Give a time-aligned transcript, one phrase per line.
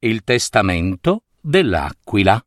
[0.00, 2.40] Il testamento dell'aquila.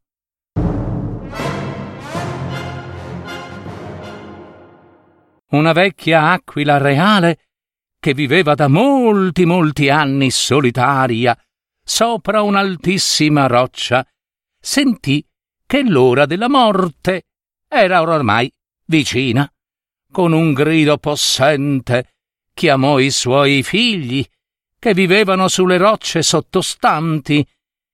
[5.50, 7.40] Una vecchia aquila reale
[8.00, 11.38] che viveva da molti molti anni solitaria
[11.84, 14.08] sopra un'altissima roccia,
[14.58, 15.22] sentì
[15.66, 17.24] che l'ora della morte
[17.68, 18.50] era ormai
[18.86, 19.52] vicina.
[20.10, 22.14] Con un grido possente
[22.54, 24.26] chiamò i suoi figli,
[24.82, 27.48] che vivevano sulle rocce sottostanti,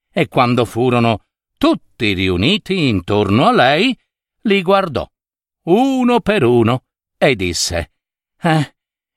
[0.10, 1.26] e quando furono
[1.58, 3.94] tutti riuniti intorno a lei,
[4.44, 5.06] li guardò,
[5.64, 6.86] uno per uno,
[7.18, 7.92] e disse
[8.40, 8.76] Eh,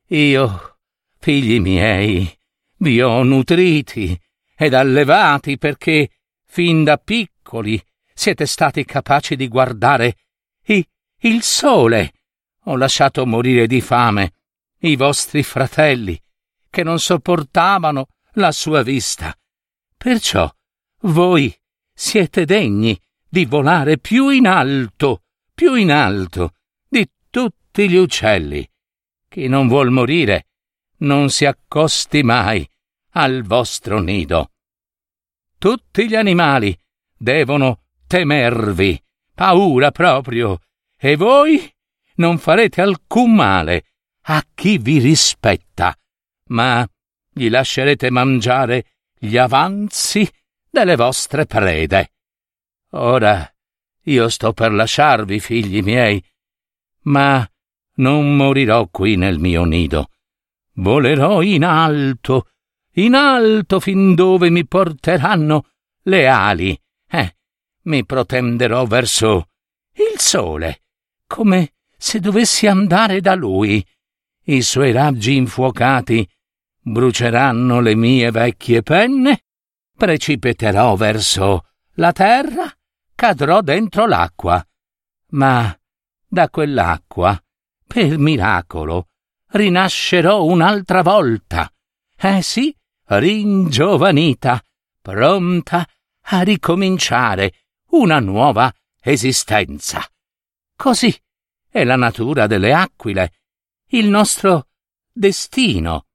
[0.09, 0.79] io
[1.17, 2.29] Figli miei,
[2.79, 4.21] vi ho nutriti
[4.57, 6.11] ed allevati perché
[6.47, 7.81] fin da piccoli
[8.13, 10.17] siete stati capaci di guardare
[10.65, 10.85] i,
[11.21, 12.15] il sole.
[12.65, 14.33] Ho lasciato morire di fame
[14.81, 16.21] i vostri fratelli,
[16.71, 19.37] che non sopportavano la sua vista.
[19.97, 20.51] Perciò
[21.03, 21.55] voi
[21.93, 26.55] siete degni di volare più in alto, più in alto
[26.89, 28.67] di tutti gli uccelli.
[29.29, 30.47] Chi non vuol morire
[30.99, 32.69] non si accosti mai
[33.13, 34.53] al vostro nido.
[35.59, 36.77] Tutti gli animali
[37.17, 39.03] devono temervi,
[39.35, 40.61] paura proprio,
[40.97, 41.73] e voi
[42.17, 43.85] non farete alcun male
[44.23, 45.95] a chi vi rispetta,
[46.51, 46.89] ma
[47.33, 48.87] gli lascerete mangiare
[49.19, 50.29] gli avanzi
[50.71, 52.13] delle vostre prede.
[52.93, 53.49] Ora
[54.05, 56.25] io sto per lasciarvi, figli miei,
[57.03, 57.49] ma
[57.97, 60.11] non morirò qui nel mio nido
[60.81, 62.49] volerò in alto,
[62.95, 65.67] in alto fin dove mi porteranno
[66.03, 66.79] le ali.
[67.09, 67.37] Eh,
[67.83, 69.49] mi protenderò verso
[69.95, 70.83] il sole,
[71.27, 73.85] come se dovessi andare da lui.
[74.45, 76.29] I suoi raggi infuocati
[76.81, 79.45] bruceranno le mie vecchie penne,
[79.97, 82.73] precipiterò verso la terra,
[83.15, 84.65] cadrò dentro l'acqua.
[85.33, 85.77] Ma
[86.27, 87.41] da quell'acqua,
[87.87, 89.09] per miracolo,
[89.49, 91.73] rinascerò un'altra volta.
[92.17, 92.75] Eh sì,
[93.07, 94.63] ringiovanita,
[95.01, 95.87] pronta
[96.23, 97.55] a ricominciare
[97.91, 100.07] una nuova esistenza.
[100.77, 101.15] Così
[101.69, 103.33] è la natura delle aquile,
[103.89, 104.69] il nostro
[105.13, 106.07] destino.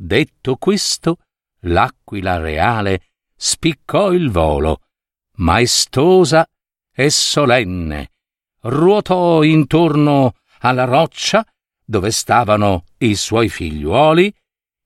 [0.00, 1.16] Detto questo,
[1.62, 4.82] l'aquila reale spiccò il volo,
[5.38, 6.48] maestosa
[6.94, 8.12] e solenne,
[8.60, 11.44] ruotò intorno alla roccia
[11.84, 14.32] dove stavano i suoi figliuoli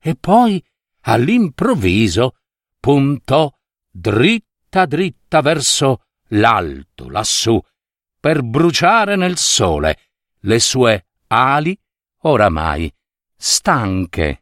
[0.01, 0.65] e poi
[1.03, 2.37] all'improvviso
[2.81, 3.53] puntò
[3.91, 7.61] dritta dritta verso l'alto lassù
[8.19, 9.99] per bruciare nel sole
[10.41, 11.79] le sue ali
[12.23, 12.91] oramai
[13.37, 14.42] stanche.